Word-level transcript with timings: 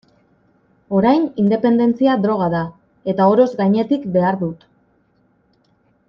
Orain, 0.99 1.25
independentzia 1.43 2.15
droga 2.23 2.47
da, 2.55 2.61
eta 3.13 3.27
oroz 3.35 3.47
gainetik 3.63 4.09
behar 4.19 4.39
dut. 4.45 4.65